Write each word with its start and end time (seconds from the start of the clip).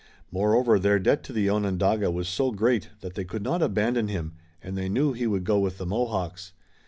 Moreover 0.31 0.79
their 0.79 0.97
debt 0.97 1.21
to 1.25 1.31
the 1.31 1.47
Onondaga 1.51 2.09
was 2.09 2.27
so 2.27 2.49
great 2.51 2.89
that 3.01 3.13
they 3.13 3.23
could 3.23 3.43
not 3.43 3.61
abandon 3.61 4.07
him, 4.07 4.33
and 4.59 4.75
they 4.75 4.89
knew 4.89 5.13
he 5.13 5.27
would 5.27 5.43
go 5.43 5.59
with 5.59 5.77
the 5.77 5.85
Mohawks. 5.85 6.53